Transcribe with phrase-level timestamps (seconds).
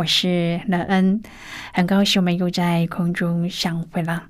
[0.00, 1.20] 我是乐恩，
[1.74, 4.28] 很高兴我们又在空中相会了。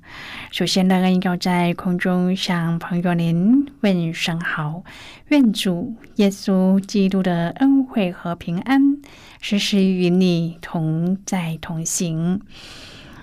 [0.51, 4.83] 首先，乐恩要在空中向朋友您问声好，
[5.29, 8.97] 愿主耶稣基督的恩惠和平安
[9.39, 12.41] 时时与你同在同行。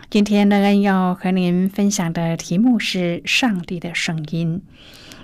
[0.09, 4.63] 今天，乐恩要和您分享的题目是上帝的声音。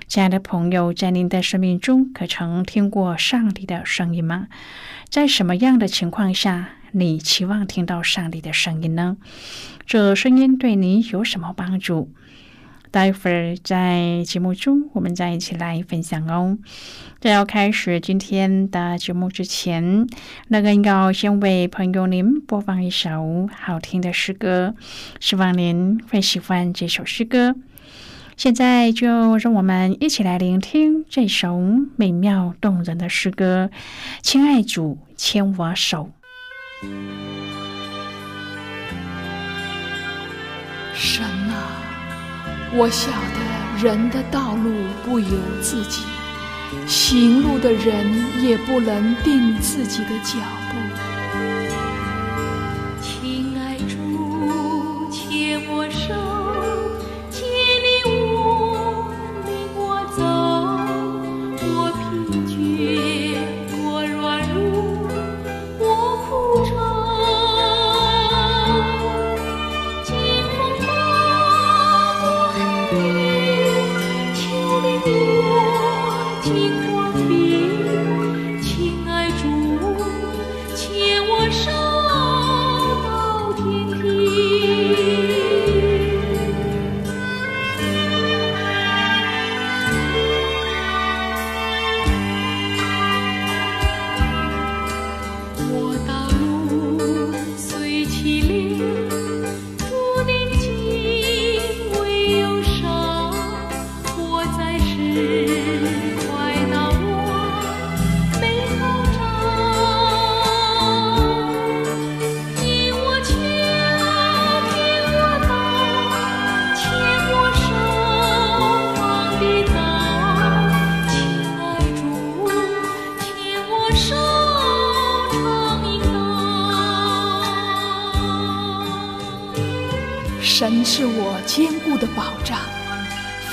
[0.06, 4.48] 亲爱的朋友，在您的生命中，可曾听过上帝的声音吗？
[5.08, 6.68] 在什么样的情况下？
[6.96, 9.16] 你期望听到上帝的声音呢？
[9.84, 12.12] 这声音对你有什么帮助？
[12.92, 16.56] 待会儿在节目中，我们再一起来分享哦。
[17.18, 20.06] 在要开始今天的节目之前，
[20.46, 24.76] 那个要先为朋友您播放一首好听的诗歌，
[25.18, 27.56] 希望您会喜欢这首诗歌。
[28.36, 31.60] 现在就让我们一起来聆听这首
[31.96, 33.70] 美妙动人的诗歌。
[34.22, 36.10] 亲爱主，牵我手。
[40.94, 41.82] 神啊，
[42.72, 44.72] 我晓得人的道路
[45.04, 46.02] 不由自己，
[46.86, 50.38] 行路的人也不能定自己的脚
[50.70, 50.76] 步。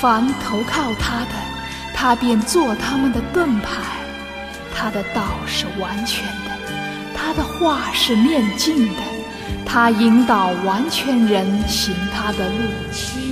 [0.02, 1.28] 凡投靠他的，
[1.94, 3.80] 他便做他们的盾牌。
[4.74, 6.50] 他的道是完全的，
[7.14, 9.00] 他的话是面镜的，
[9.64, 13.31] 他引导完全人行他的路。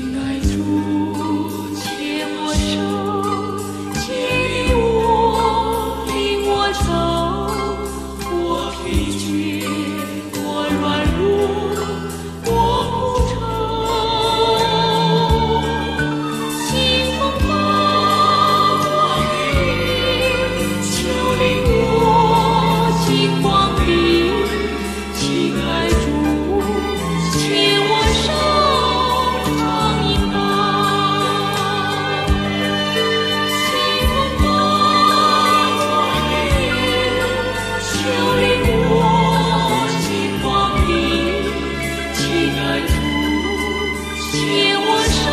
[44.31, 44.41] 请
[44.81, 45.31] 我手。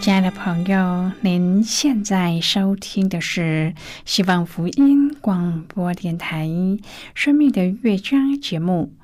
[0.00, 3.74] 亲爱的朋友，您现在收听的是
[4.06, 6.46] 希望福音广播电台
[7.14, 8.94] 《生命的乐章》节目。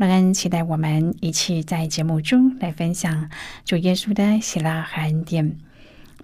[0.00, 3.28] 乐恩期待我们一起在节目中来分享
[3.66, 5.58] 主耶稣的喜乐和恩典。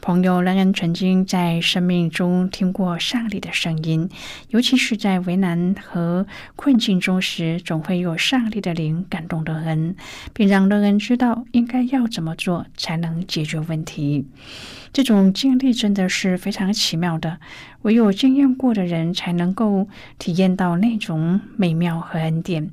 [0.00, 4.08] 朋友，乐恩曾经在生命中听过上帝的声音，
[4.48, 9.94] 尤其是在为难和困境中时，总会有上帝的灵感动乐恩，
[10.32, 14.26] 并让乐恩知道应该要怎么做才能解决问题。
[14.90, 17.38] 这种经历真的是非常奇妙的，
[17.82, 19.86] 唯有经验过的人才能够
[20.18, 22.70] 体验到那种美妙和恩典。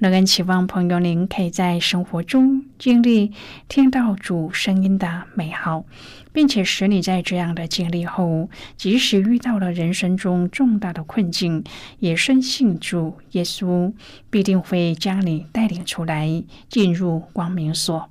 [0.00, 3.32] 乐恩期望朋友您可以在生活中经历
[3.68, 5.84] 听到主声音的美好，
[6.32, 11.62] 并且使你在这样的经历后，即使遇到了人生中重大的困境，
[12.00, 13.92] 也深信主耶稣
[14.30, 18.10] 必定会将你带领出来，进入光明所。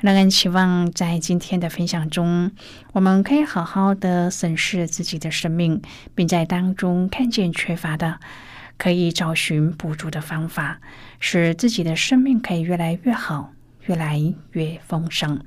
[0.00, 2.50] 让人期望在今天的分享中，
[2.92, 5.80] 我们可以好好的审视自己的生命，
[6.14, 8.20] 并在当中看见缺乏的，
[8.76, 10.80] 可以找寻补足的方法，
[11.18, 13.52] 使自己的生命可以越来越好，
[13.86, 14.20] 越来
[14.52, 15.40] 越丰盛。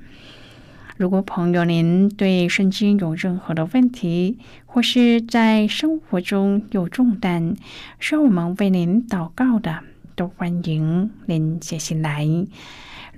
[0.96, 7.54] 如果朋友您对圣经有任何的问题，或是在生活中有重担，
[8.00, 9.78] 需要我们为您祷告的，
[10.16, 12.26] 都欢迎您写信来。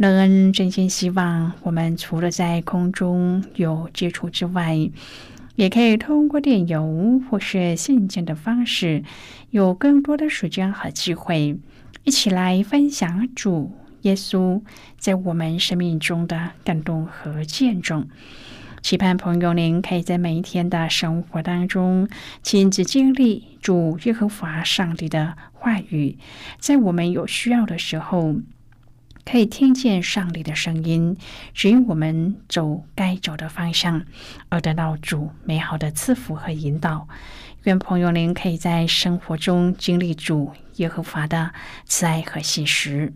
[0.03, 4.91] 乐恩真心希望，我们除了在空中有接触之外，
[5.55, 9.05] 也可以通过电邮或是信件的方式，
[9.51, 11.57] 有更多的时间和机会，
[12.03, 14.61] 一起来分享主耶稣
[14.99, 18.09] 在我们生命中的感动和见证。
[18.81, 22.09] 期盼朋友您可以在每一天的生活当中，
[22.43, 26.19] 亲自经历主耶和华上帝的话语，
[26.59, 28.35] 在我们有需要的时候。
[29.25, 31.17] 可以听见上帝的声音，
[31.55, 34.05] 指引我们走该走的方向，
[34.49, 37.09] 而得到主美好的赐福和引导。
[37.65, 41.53] 愿朋友您可以在生活中经历主耶和华的
[41.85, 43.13] 慈爱和信实。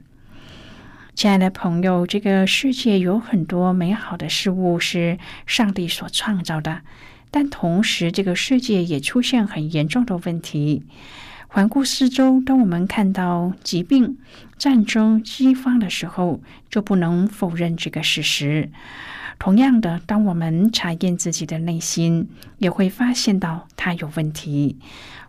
[1.14, 6.82] 亲爱的朋友，这个世界有很多美好的事物是上帝所创造的，
[7.30, 10.84] 但同时这个世界也出现很严重的问题。
[11.48, 14.18] 环顾四周，当我们看到疾病、
[14.58, 18.70] 战争、饥荒的时候，就不能否认这个事实。
[19.38, 22.28] 同样的，当我们查验自己的内心，
[22.58, 24.78] 也会发现到它有问题。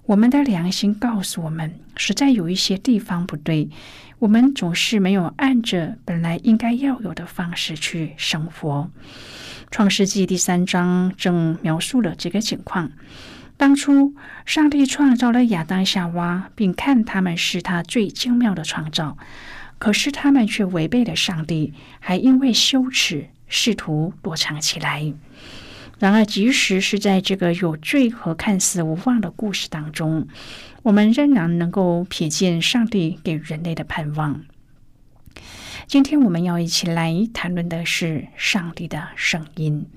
[0.05, 3.69] 我们的良心告诉我们，实在有一些地方不对。
[4.19, 8.89] 我们总是没有按着本来应该要有的方式去生活。
[9.69, 12.91] 创世纪第三章正描述了这个情况。
[13.57, 14.13] 当初，
[14.45, 19.17] 上帝创造了亚当夏娃，并看他们是他最精妙的创造。
[19.79, 25.13] 可是他们却违背了上帝，还因为羞耻，试图躲藏起来。
[25.99, 30.27] 然而，即使是在这个有罪和看似无望的故事当中，
[30.83, 34.41] 我们仍然能够瞥见上帝给人类的盼望。
[35.87, 39.87] 今天我们要一起来谈论的是上帝的声音。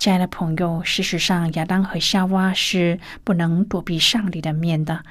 [0.00, 5.04] 亲爱的朋友，事实上，亚当和夏娃是不能躲避上帝的面的。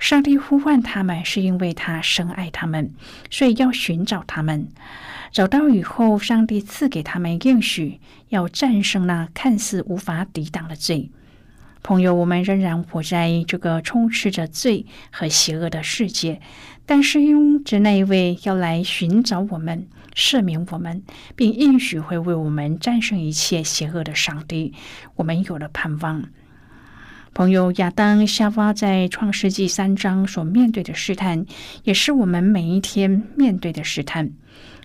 [0.00, 2.92] 上帝呼唤他们，是因为他深爱他们，
[3.30, 4.66] 所以要寻找他们。
[5.30, 8.00] 找到以后，上帝赐给他们应许，
[8.30, 11.08] 要战胜那看似无法抵挡的罪。
[11.84, 16.40] 朋友，我们仍然活在这个充斥着罪和邪恶的世界，
[16.84, 19.86] 但是因着那一位要来寻找我们。
[20.14, 21.02] 赦免我们，
[21.34, 24.74] 并应许会为我们战胜一切邪恶的上帝，
[25.16, 26.24] 我们有了盼望。
[27.34, 31.46] 朋友亚当夏娃在创世纪三章所面对的试探，
[31.82, 34.32] 也是我们每一天面对的试探。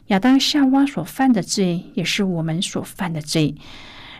[0.07, 3.55] 亚当夏娃所犯的罪，也是我们所犯的罪。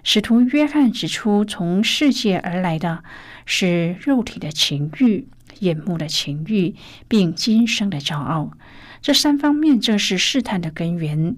[0.03, 3.03] 使徒约翰指出，从世界而来的
[3.45, 5.27] 是肉体的情欲、
[5.59, 6.75] 眼目的情欲，
[7.07, 8.51] 并今生的骄傲。
[9.01, 11.35] 这三方面正是试探的根源。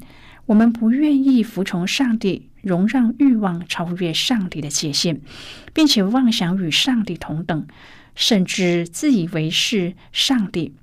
[0.47, 5.21] 我们不愿意服从上帝，容让欲望超越上帝的界限，
[5.73, 7.67] 并且妄想与上帝同等，
[8.15, 10.73] 甚至自以为是上帝。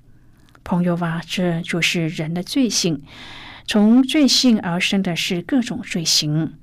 [0.62, 3.02] 朋友啊，这就是人的罪性。
[3.66, 6.54] 从罪性而生的是各种罪行。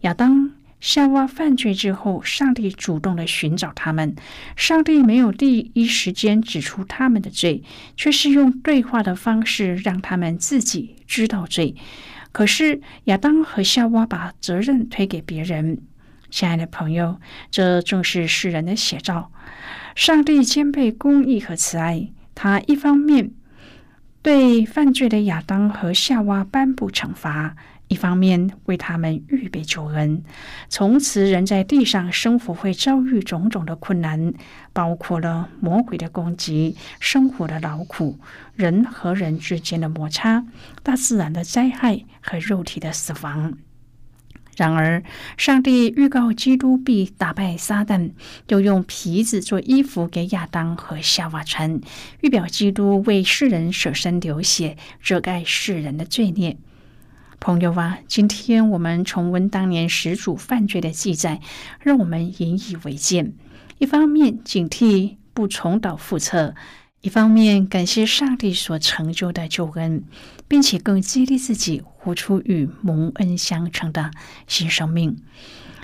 [0.00, 0.52] 亚当。
[0.86, 4.14] 夏娃犯罪之后，上帝主动的寻找他们。
[4.54, 7.64] 上帝没有第一时间指出他们的罪，
[7.96, 11.74] 却是用对话的方式让他们自己知道罪。
[12.30, 15.80] 可是亚当和夏娃把责任推给别人，
[16.30, 17.18] 亲爱的朋友，
[17.50, 19.32] 这正是世人的写照。
[19.96, 23.32] 上帝兼备公义和慈爱，他一方面
[24.22, 27.56] 对犯罪的亚当和夏娃颁布惩罚。
[27.88, 30.24] 一方面为他们预备救恩，
[30.68, 34.34] 从此人在地上生活会遭遇种种的困难，
[34.72, 38.18] 包括了魔鬼的攻击、生活的劳苦、
[38.56, 40.44] 人和人之间的摩擦、
[40.82, 43.56] 大自然的灾害和肉体的死亡。
[44.56, 45.04] 然而，
[45.36, 48.12] 上帝预告基督必打败撒旦，
[48.48, 51.78] 又用皮子做衣服给亚当和夏娃穿，
[52.22, 56.56] 预表基督为世人舍身流血，遮盖世人的罪孽。
[57.38, 61.40] 朋友啊，今天我们重温当年始祖犯罪的记载，
[61.80, 63.32] 让我们引以为戒。
[63.78, 66.54] 一方面警惕不重蹈覆辙，
[67.02, 70.04] 一方面感谢上帝所成就的救恩，
[70.48, 74.10] 并且更激励自己活出与蒙恩相称的
[74.48, 75.16] 新生命。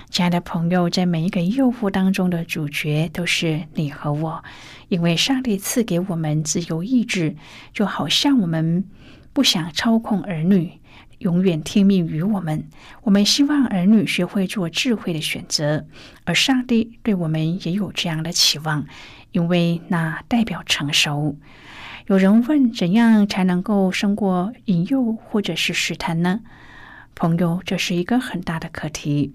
[0.09, 4.43] 亲爱的朋友，在每一个诱惑当中的主角都是你和我，
[4.89, 7.35] 因为上帝赐给我们自由意志，
[7.73, 8.83] 就好像我们
[9.31, 10.79] 不想操控儿女。
[11.23, 12.65] 永远听命于我们。
[13.01, 15.85] 我们希望儿女学会做智慧的选择，
[16.25, 18.85] 而上帝对我们也有这样的期望，
[19.31, 21.37] 因为那代表成熟。
[22.07, 26.41] 有人问：怎样才能够胜过引诱或者是试探呢？
[27.15, 29.33] 朋友，这是一个很大的课题。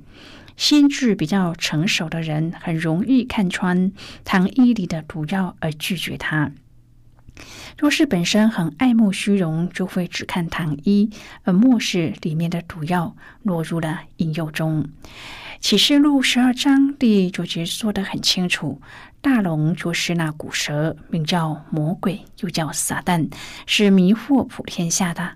[0.57, 3.93] 心智比较成熟的人，很容易看穿
[4.25, 6.51] 糖衣里的毒药而拒绝它。
[7.79, 11.11] 若是本身很爱慕虚荣，就会只看糖衣，
[11.45, 14.89] 而漠视里面的毒药，落入了引诱中。
[15.61, 18.81] 启示录十二章第九节说得很清楚：
[19.21, 23.29] 大龙就是那古蛇，名叫魔鬼，又叫撒旦，
[23.67, 25.33] 是迷惑普天下的。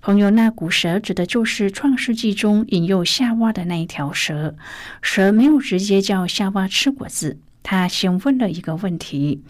[0.00, 4.56] 朋友，那古蛇指的就是创世纪中引诱夏娃的那一条蛇。
[5.00, 9.42] 蛇没有直接叫夏娃吃果子，他先问了一个问题。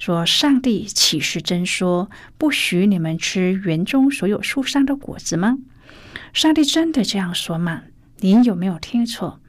[0.00, 5.58] 说：“上帝岂是真说不许你们吃园中所有树上的果子吗？
[6.32, 7.82] 上帝真的这样说吗？
[8.20, 9.40] 您有没有听错？”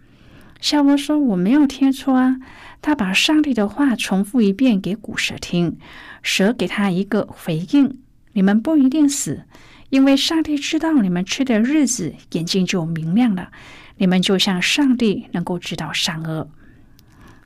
[0.59, 2.35] 夏娃说：“我没有听错啊。”
[2.83, 5.77] 他把上帝的话重复一遍给古蛇听，
[6.21, 7.99] 蛇给他一个回应
[8.33, 9.45] ：“你们不一定死，
[9.89, 13.51] 因为上帝知道你们吃的日子，眼睛就明亮了，
[13.97, 16.49] 你们就像上帝能够知道善恶。”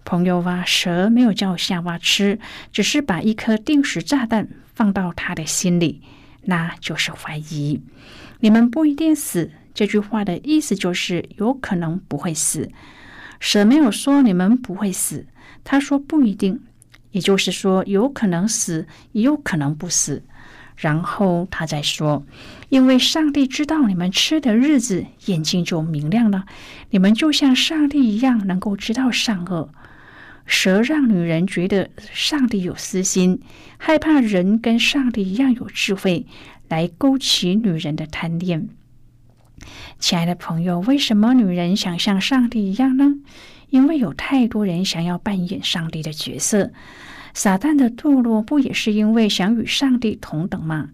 [0.06, 2.40] 朋友啊，蛇没有叫夏娃吃，
[2.72, 6.02] 只是把一颗定时炸弹放到他的心里，
[6.44, 7.82] 那就是怀疑。
[8.40, 12.70] 你们不一定死，这句话的意思就是有可能不会死。
[13.40, 15.26] 蛇没有说你们不会死，
[15.64, 16.62] 他说不一定，
[17.12, 20.24] 也就是说有可能死，也有可能不死。
[20.76, 22.26] 然后他再说，
[22.70, 26.46] 因为上帝知道你们吃的日子，眼睛就明亮了，
[26.92, 29.70] 你们就像上帝一样，能够知道善恶。
[30.46, 33.42] 蛇让女人觉得上帝有私心，
[33.78, 36.26] 害怕人跟上帝一样有智慧，
[36.70, 38.70] 来勾起女人的贪恋。
[40.00, 43.16] 亲爱的朋友，为什么女人想像上帝一样呢？
[43.70, 46.72] 因为有太多人想要扮演上帝的角色。
[47.34, 50.90] 撒旦的堕落不也是因为想与上帝同等吗？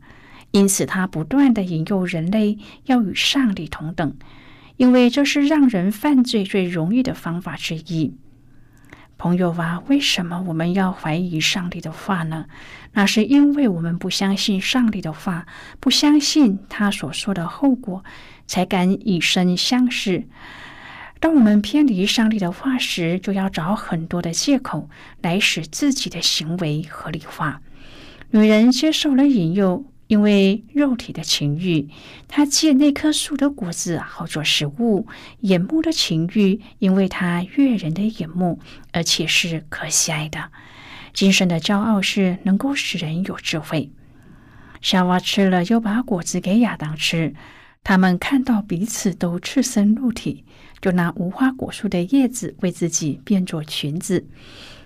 [0.52, 4.16] 因此，他不断的引诱人类要与上帝同等，
[4.78, 8.14] 因为这是让人犯罪最容易的方法之一。
[9.22, 12.48] 朋友啊，为什么我们要怀疑上帝的话呢？
[12.94, 15.46] 那是因为我们不相信上帝的话，
[15.80, 18.04] 不相信他所说的后果，
[18.48, 20.28] 才敢以身相试。
[21.20, 24.90] 当我们偏离上帝的话时，就要找很多的借口
[25.22, 27.62] 来使自己的行为合理化。
[28.32, 29.86] 女人接受了引诱。
[30.12, 31.88] 因为肉体的情欲，
[32.28, 35.08] 他借那棵树的果子好做食物；
[35.40, 38.60] 眼目的情欲，因为他悦人的眼目，
[38.92, 40.52] 而且是可喜爱的。
[41.14, 43.90] 精神的骄傲是能够使人有智慧。
[44.82, 47.34] 夏娃吃了，又把果子给亚当吃。
[47.82, 50.44] 他们看到彼此都赤身露体，
[50.82, 54.28] 就拿无花果树的叶子为自己编做裙子。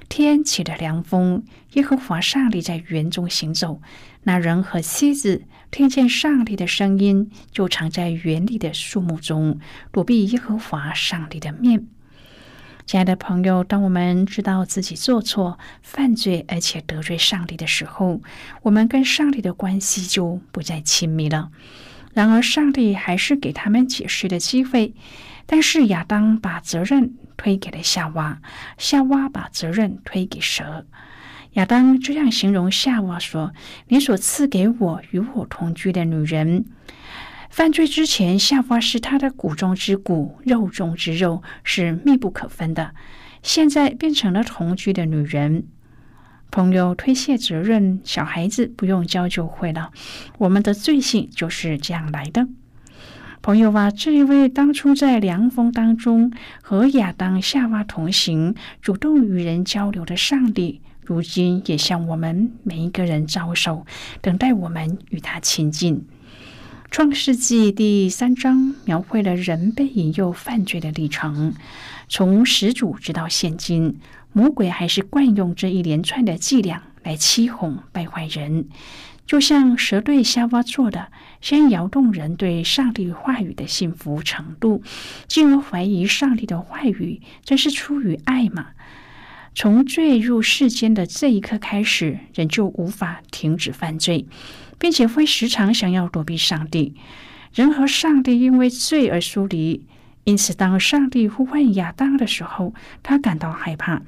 [0.07, 3.81] 天起了凉风，耶和华上帝在园中行走。
[4.27, 9.59] 那人和妻子听见上帝的声音，就藏在园里的树木中，
[9.91, 11.85] 躲避耶和华上帝的面。
[12.87, 18.21] 亲爱的朋友，当我们知道自己做错、犯罪，而且得罪上帝的时候，
[18.63, 21.51] 我们跟上帝的关系就不再亲密了。
[22.13, 24.95] 然而，上帝还是给他们解释的机会。
[25.47, 28.41] 但是亚当把责任推给了夏娃，
[28.79, 30.87] 夏娃把责任推给蛇。
[31.55, 33.53] 亚当这样形容夏娃说
[33.87, 36.65] ：“你所赐给我与我同居的女人，
[37.49, 42.93] 犯罪之前，夏娃是他的骨中之骨、肉中之肉，是密不可分的。
[43.41, 45.65] 现在变成了同居的女人。
[46.51, 49.91] 朋友推卸责任，小孩子不用教就会了。
[50.37, 52.47] 我们的罪性就是这样来的。
[53.41, 63.85] 朋友啊，这一位当初在凉风当中和亚当、夏娃同行，主动与人交流的上帝，如今也向我们每一个人招手，
[64.21, 66.05] 等待我们与他亲近。
[66.89, 71.53] 创世纪第三章描绘了人被引诱犯罪的历程，
[72.07, 73.99] 从始祖直到现今，
[74.33, 78.67] 魔鬼还是惯用这一连串的伎俩来欺哄败坏人。
[79.27, 81.07] 就像蛇对夏娃做的，
[81.41, 84.83] 先摇动人对上帝话语的信服程度，
[85.27, 88.67] 进而怀疑上帝的话语真是出于爱吗？
[89.55, 94.27] 从坠入世间的这一刻开始，人就无法停止犯罪，
[94.77, 96.93] 并且会时常想要躲避上帝。
[97.53, 99.85] 人和上帝因为罪而疏离，
[100.25, 104.01] 因此当上帝呼唤亚当的时候，他感到害怕。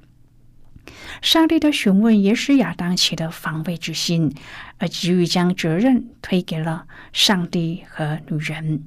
[1.22, 4.34] 上帝的询问也使亚当起了防卫之心，
[4.80, 8.84] 而急于将责任推给了上帝和女人，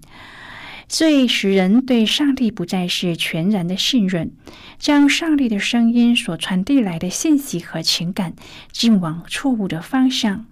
[0.93, 4.33] 所以使人对上帝不再是全然的信任，
[4.77, 8.35] 将上帝的声音所传递来的信息和情感，
[8.73, 10.47] 尽往错误的方向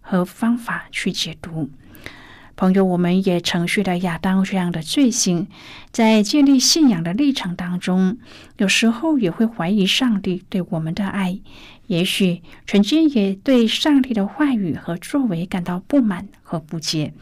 [0.00, 1.68] 和方法去解读。
[2.54, 5.48] 朋友，我们也承续了亚当这样的罪行，
[5.90, 8.18] 在建立信仰的历程当中，
[8.58, 11.40] 有时候也会怀疑上帝对我们的爱，
[11.88, 17.12] 也许曾经也对上帝的话语和作为感到不满和不解。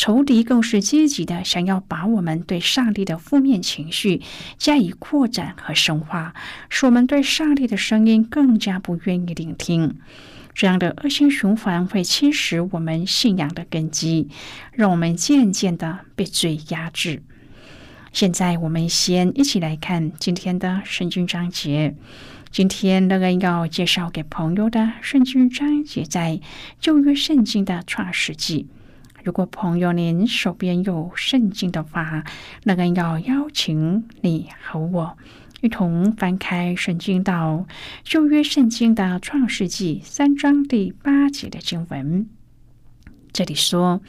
[0.00, 4.22] 仇敌更是积极的想要把我们对上帝的负面情绪
[4.56, 6.32] 加以扩展和深化，
[6.70, 9.98] 使我们对上帝的声音更加不愿意聆听。
[10.54, 14.30] 这样的恶性循环会侵蚀我们信仰的根基，
[14.72, 17.22] 让我们渐渐的被罪压制。
[18.10, 21.94] 现在，我们先一起来看今天的圣经章节。
[22.50, 26.40] 今天乐恩要介绍给朋友的圣经章节在
[26.80, 28.66] 旧约圣经的创世纪。
[29.24, 32.24] 如果朋友您手边有圣经的话，
[32.64, 35.18] 乐恩要邀请你和我。
[35.60, 37.66] 一同翻开圣经到
[38.02, 42.30] 旧约圣经的创世纪三章第八节的经文，
[43.30, 44.00] 这里说：“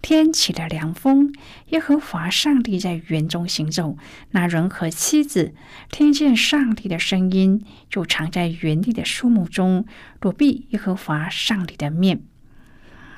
[0.00, 1.34] 天起了凉风，
[1.68, 3.98] 耶和华上帝在园中行走。
[4.30, 5.54] 那人和妻子
[5.90, 9.84] 听见上帝的声音，就藏在园地的树木中，
[10.20, 12.22] 躲避耶和华上帝的面。”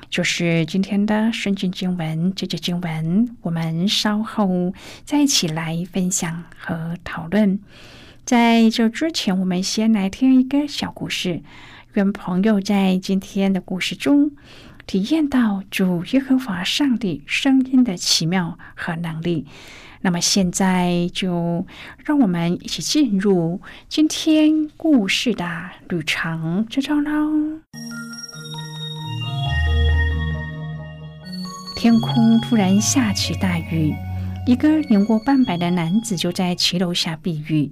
[0.09, 7.59] 就是今天的圣经经文，这节经文我们稍后再一起来分享和讨论。
[8.25, 11.41] 在这之前，我们先来听一个小故事，
[11.93, 14.31] 愿朋友在今天的故事中
[14.85, 19.45] 体验到主耶和华上帝声音的奇妙和能力。
[20.01, 21.65] 那么现在就
[22.05, 27.59] 让我们一起进入今天故事的旅程之中喽。
[31.77, 33.93] 天空突然下起大雨，
[34.47, 37.71] 一个年过半百的男子就在骑楼下避雨。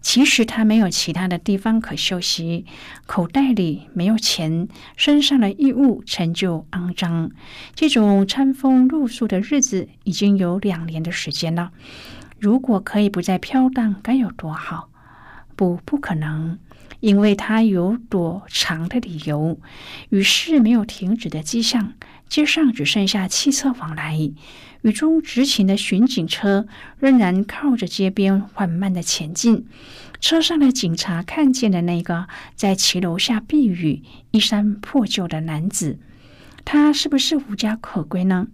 [0.00, 2.64] 其实他没有其他的地方可休息，
[3.04, 7.30] 口袋里没有钱，身上的衣物陈旧肮脏。
[7.74, 11.72] 这种餐风露宿的日子已经有两年的时间了。
[12.38, 14.88] 如果可以不再飘荡，该有多好！
[15.54, 16.58] 不，不可能。
[17.00, 19.58] 因为他有躲藏的理由，
[20.10, 21.94] 雨势没有停止的迹象，
[22.32, 24.18] 街上只剩下汽车往来，
[24.80, 26.66] 雨中执勤的巡警车
[26.98, 29.66] 仍然靠着街边缓慢的前进。
[30.18, 35.98] 车上的警察看见了那个在骑楼下避雨、衣衫破旧的男子，
[36.64, 38.46] 他是不是无家可归呢？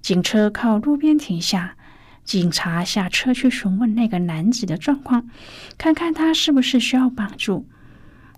[0.00, 1.76] 警车靠路边停下，
[2.24, 5.30] 警察下车去询问那个男子的状况，
[5.78, 7.68] 看看他是不是需要帮助。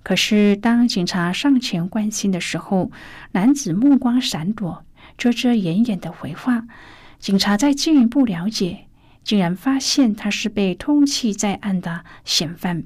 [0.05, 2.93] 可是，当警察上前关心的时候，
[3.33, 4.85] 男子目光闪躲，
[5.17, 6.67] 遮遮掩掩的回话。
[7.19, 8.85] 警察再进一步了解，
[9.25, 12.85] 竟然发现他是被通缉在案的嫌犯。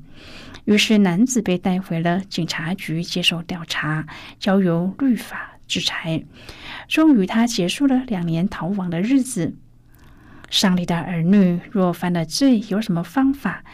[0.65, 4.07] 于是，男子被带回了警察局接受调查，
[4.39, 6.23] 交由律法制裁。
[6.87, 9.57] 终于，他结束了两年逃亡的日子。
[10.51, 13.65] 上帝的儿女若犯了罪，有什么方法？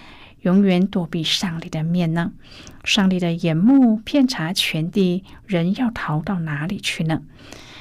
[0.45, 2.33] 永远躲避上帝的面呢？
[2.85, 7.23] 上帝的眼目遍察全地，人要逃到哪里去呢？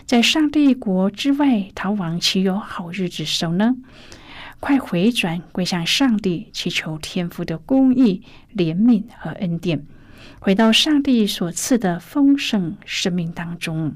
[0.06, 3.76] 在上帝国之外逃亡，岂有好日子收呢？
[4.60, 8.23] 快回转，归向上帝，祈求天父的公义、
[8.56, 9.86] 怜悯和恩典，
[10.39, 13.95] 回到上帝所赐的丰盛生命当中。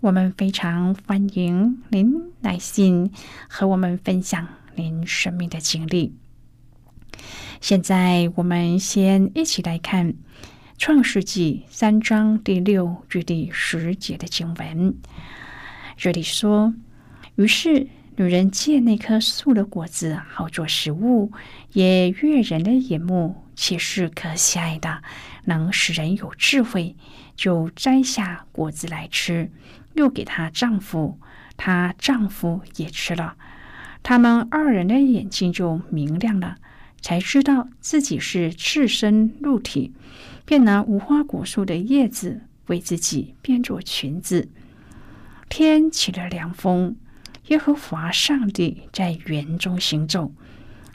[0.00, 3.10] 我们非常欢迎您来信
[3.48, 6.14] 和我们分享您生命的经历。
[7.60, 10.12] 现在，我们先一起来看
[10.76, 14.96] 《创世纪》三章第六至第十节的经文。
[15.96, 16.74] 这里说
[17.36, 21.30] ：“于是。”女人借那棵树的果子好做食物，
[21.74, 25.02] 也悦人的眼目，且是可喜爱的，
[25.44, 26.96] 能使人有智慧，
[27.34, 29.50] 就摘下果子来吃，
[29.96, 31.18] 又给她丈夫，
[31.56, 33.36] 她丈夫也吃了。
[34.02, 36.56] 他们二人的眼睛就明亮了，
[37.00, 39.92] 才知道自己是赤身露体，
[40.44, 44.48] 便拿无花果树的叶子为自己编做裙子。
[45.48, 46.96] 天起了凉风。
[47.48, 50.32] 耶和华上帝在园中行走，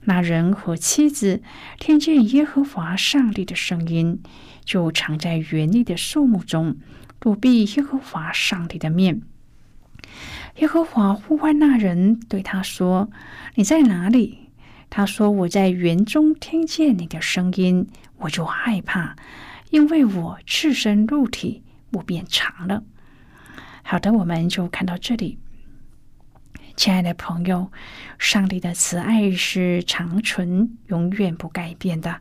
[0.03, 1.41] 那人和妻子
[1.79, 4.21] 听见耶和华上帝的声音，
[4.65, 6.75] 就藏在园里的树木中，
[7.21, 9.21] 躲避耶和华上帝的面。
[10.57, 13.09] 耶和华呼唤那人，对他说
[13.55, 14.49] ：“你在哪里？”
[14.89, 19.15] 他说：“我在园中听见你的声音，我就害怕，
[19.69, 22.83] 因为我赤身露体，我变长了。”
[23.83, 25.37] 好的，我们就看到这里。
[26.75, 27.71] 亲爱的朋友，
[28.17, 32.19] 上帝的慈爱是长存、永远不改变的。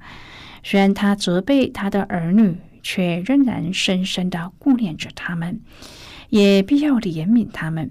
[0.63, 5.61] 虽然他责备他的儿女，却仍然深深的顾念着他们，
[6.29, 7.91] 也必要怜悯他们。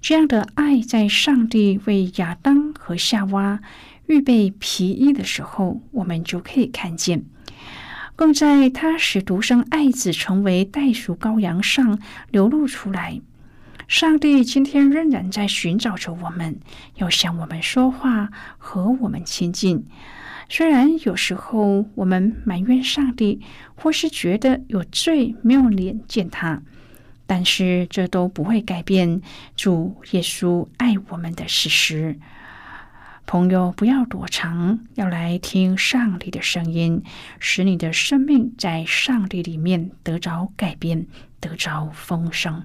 [0.00, 3.60] 这样的爱，在上帝为亚当和夏娃
[4.06, 7.20] 预备皮衣的时候，我们就可以看见；
[8.16, 11.98] 更在他使独生爱子成为代赎羔羊上
[12.30, 13.20] 流露出来。
[13.86, 16.60] 上帝今天仍然在寻找着我们，
[16.94, 19.84] 要向我们说话，和我们亲近。
[20.52, 23.40] 虽然有时候我们埋怨上帝，
[23.76, 26.60] 或是觉得有罪没有脸见他，
[27.24, 29.22] 但是这都不会改变
[29.54, 32.18] 主耶稣爱我们的事实。
[33.26, 37.04] 朋友，不要躲藏，要来听上帝的声音，
[37.38, 41.06] 使你的生命在上帝里面得着改变，
[41.38, 42.64] 得着丰盛。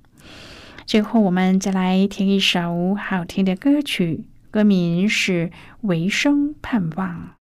[0.91, 5.49] 最后，我们再来听一首好听的歌曲，歌名是
[5.83, 7.37] 《唯生盼望》。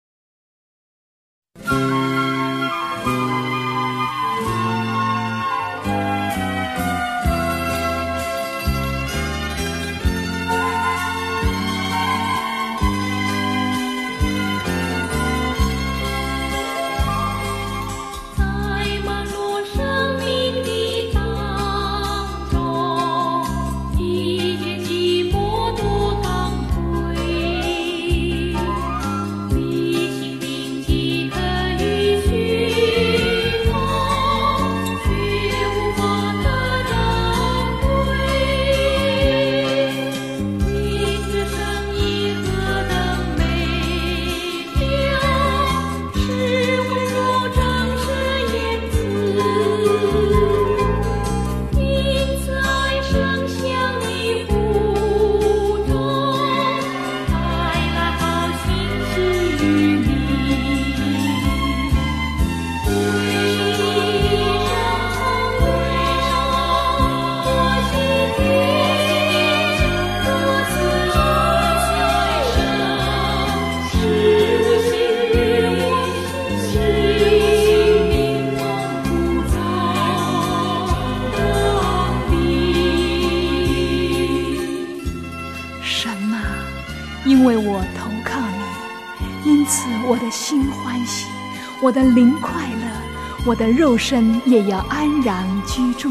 [91.87, 96.11] 我的灵快乐，我的肉身也要安然居住。